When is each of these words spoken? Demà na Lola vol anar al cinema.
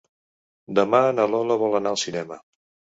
Demà 0.79 1.03
na 1.19 1.29
Lola 1.35 1.61
vol 1.67 1.81
anar 1.85 1.95
al 1.95 2.05
cinema. 2.09 2.45